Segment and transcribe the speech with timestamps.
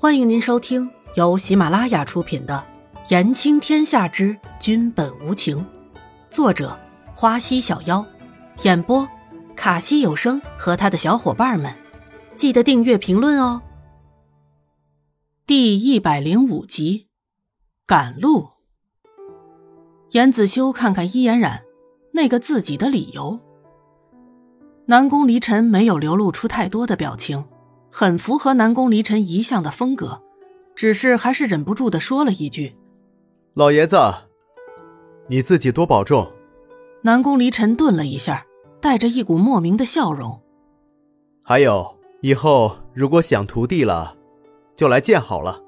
[0.00, 2.64] 欢迎您收听由喜马拉雅出品的
[3.10, 5.58] 《言情天下之君本无情》，
[6.30, 6.78] 作者
[7.16, 8.06] 花溪小妖，
[8.62, 9.08] 演播
[9.56, 11.74] 卡西有声和他的小伙伴们。
[12.36, 13.60] 记得订阅、评论哦。
[15.44, 17.08] 第一百零五集，
[17.84, 18.50] 赶路。
[20.12, 21.64] 严子修看看伊嫣然
[22.12, 23.40] 那个自己的理由，
[24.86, 27.44] 南宫离尘没有流露出太多的表情。
[27.90, 30.22] 很符合南宫离尘一向的风格，
[30.74, 32.76] 只是还是忍不住的说了一句
[33.54, 33.96] ：“老爷子，
[35.26, 36.30] 你自己多保重。”
[37.02, 38.44] 南宫离尘顿了一下，
[38.80, 40.40] 带着一股莫名的笑容
[41.42, 44.16] ：“还有，以后如果想徒弟了，
[44.76, 45.62] 就来见好了，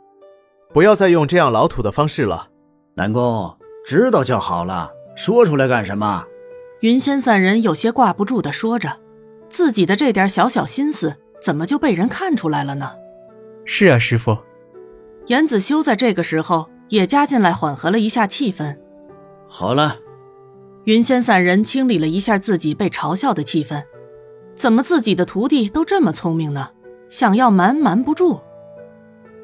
[0.72, 2.48] 不要再用这样老土的方式了。”
[2.94, 3.56] 南宫
[3.86, 6.24] 知道就好了，说出来干什么？
[6.80, 8.98] 云仙散人有些挂不住的说着，
[9.48, 11.16] 自己的这点小小心思。
[11.40, 12.92] 怎么就被人看出来了呢？
[13.64, 14.36] 是啊，师傅。
[15.26, 18.76] 严子修在这个时候也加进来，缓和了一下气氛。
[19.48, 19.98] 好了，
[20.84, 23.82] 云仙散人清理了一下自己被嘲笑的气氛。
[24.56, 26.70] 怎么自己的徒弟都这么聪明呢？
[27.08, 28.40] 想要瞒瞒不住。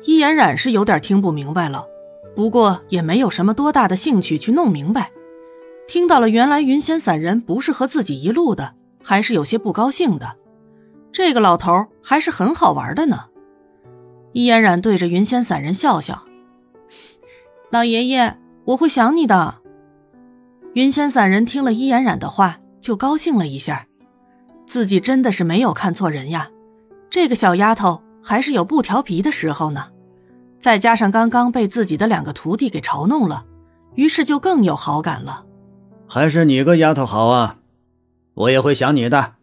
[0.04, 1.86] 伊颜染是有点听不明白了，
[2.34, 5.10] 不过也没有什么多大的兴趣去弄明白。
[5.88, 10.36] 听到了原来云仙散人不是和自己一路的，还是有些不高兴的。
[11.16, 13.28] 这个老头还是很好玩的呢。
[14.34, 16.24] 伊嫣然对着云仙散人笑笑
[17.72, 18.36] ：“老爷爷，
[18.66, 19.54] 我会想你的。”
[20.76, 23.86] 云仙散人听了伊嫣然的话，就高兴了一下，
[24.66, 26.50] 自己真的是没有看错人呀。
[27.08, 29.86] 这个小丫头还是有不调皮的时候呢。
[30.60, 33.46] 再加上刚刚被自己的两个徒弟给嘲弄了，
[33.94, 35.46] 于是就更有好感了。
[36.06, 37.56] 还是你个丫头好啊，
[38.34, 39.35] 我也会想你的。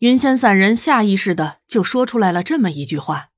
[0.00, 3.28] 云仙散人下意识的就说出来了这么一句话，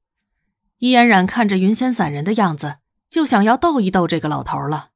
[0.79, 2.77] 伊嫣然看着云仙散人的样子，
[3.11, 4.89] 就想要逗一逗这个老头了。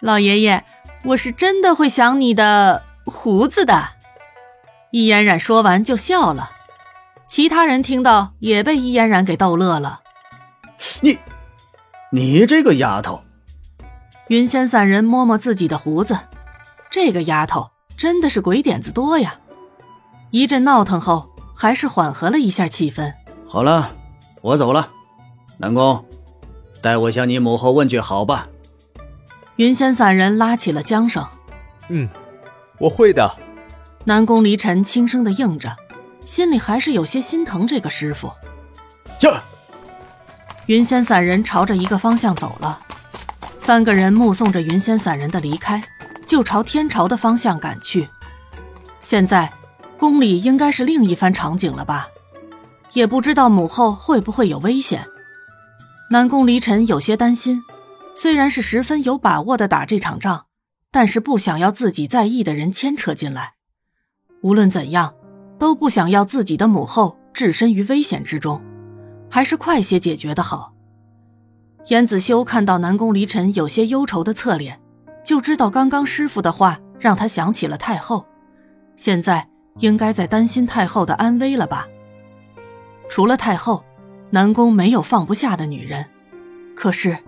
[0.00, 0.64] 老爷爷，
[1.04, 3.90] 我是真的会想你的胡子的。
[4.90, 6.50] 伊嫣然说完就笑了，
[7.28, 10.02] 其他人听到也被伊嫣然给逗乐了。
[11.00, 11.18] 你，
[12.10, 13.22] 你这个丫头！
[14.28, 16.18] 云仙散人摸摸自己的胡子，
[16.90, 19.36] 这个丫头真的是鬼点子多呀。
[20.32, 23.12] 一阵闹腾后，还是缓和了一下气氛。
[23.46, 23.92] 好了，
[24.40, 24.88] 我走了。
[25.58, 26.02] 南宫，
[26.80, 28.48] 代我向你母后问句好吧。
[29.56, 31.22] 云仙散人拉起了缰绳。
[31.90, 32.08] 嗯，
[32.78, 33.30] 我会的。
[34.04, 35.76] 南宫离尘轻声的应着，
[36.24, 38.32] 心里还是有些心疼这个师傅。
[39.18, 39.38] 这，
[40.64, 42.80] 云仙散人朝着一个方向走了。
[43.58, 45.84] 三个人目送着云仙散人的离开，
[46.24, 48.08] 就朝天朝的方向赶去。
[49.02, 49.52] 现在。
[50.02, 52.08] 宫里应该是另一番场景了吧，
[52.94, 55.06] 也不知道母后会不会有危险。
[56.10, 57.62] 南宫离尘有些担心，
[58.16, 60.46] 虽然是十分有把握的打这场仗，
[60.90, 63.52] 但是不想要自己在意的人牵扯进来。
[64.40, 65.14] 无论怎样，
[65.56, 68.60] 都不想要自己的母后置身于危险之中，
[69.30, 70.72] 还是快些解决的好。
[71.86, 74.80] 严子修看到南宫离尘有些忧愁的侧脸，
[75.24, 78.26] 就知道刚刚师傅的话让他想起了太后，
[78.96, 79.51] 现在。
[79.78, 81.88] 应该在担心太后的安危了吧？
[83.08, 83.84] 除了太后，
[84.30, 86.04] 南宫没有放不下的女人。
[86.74, 87.18] 可是，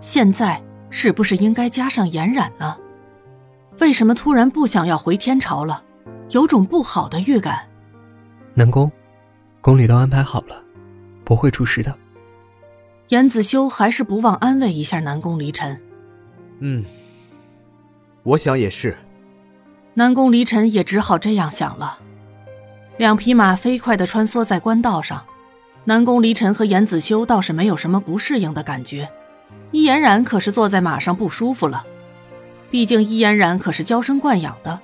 [0.00, 2.76] 现在是不是应该加上颜染呢？
[3.80, 5.84] 为什么突然不想要回天朝了？
[6.30, 7.68] 有种不好的预感。
[8.54, 8.90] 南宫，
[9.60, 10.62] 宫里都安排好了，
[11.24, 11.94] 不会出事的。
[13.08, 15.80] 严子修还是不忘安慰一下南宫离尘。
[16.60, 16.84] 嗯，
[18.22, 18.96] 我想也是。
[19.98, 21.98] 南宫离尘也只好这样想了。
[22.98, 25.24] 两匹马飞快地穿梭在官道上，
[25.84, 29.08] 南宫离尘和严子修倒是没有什么不适应的感觉。
[29.70, 31.86] 伊嫣然可是坐在马上不舒服了，
[32.70, 34.78] 毕竟伊嫣然可是娇生惯养的，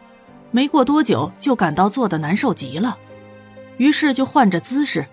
[0.51, 2.97] 没过多久就感到坐得难受极了，
[3.77, 5.05] 于是就换着姿势，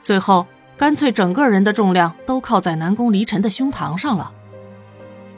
[0.00, 0.46] 最后
[0.78, 4.32] 干脆整个人的重量都靠在南宫离尘的胸膛上了。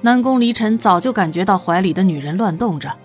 [0.03, 2.97] 南宫离尘早就感觉到怀里的女人乱动着。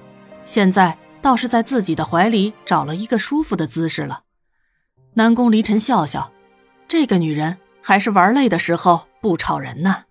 [0.49, 4.23] 现在倒是在自己的怀里找了一个舒服的姿势了。
[5.13, 6.31] 南宫离尘笑笑，
[6.87, 10.05] 这个女人还是玩累的时候不吵人呢。